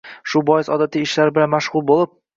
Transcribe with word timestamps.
Shu 0.31 0.41
bois 0.49 0.71
odatiy 0.77 1.05
ishlari 1.09 1.37
bilan 1.37 1.55
mashg‘ul 1.55 1.87
bo‘lib 1.93 2.17